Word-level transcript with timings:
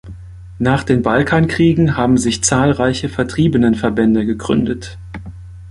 Nach 0.57 0.83
den 0.83 1.03
Balkankriegen 1.03 1.95
haben 1.95 2.17
sich 2.17 2.43
zahlreiche 2.43 3.07
Vertriebenenverbände 3.07 4.25
gegründet. 4.25 4.97